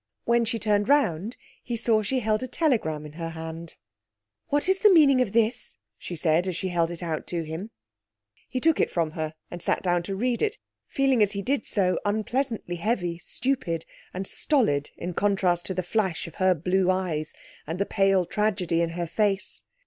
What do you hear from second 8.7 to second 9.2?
it from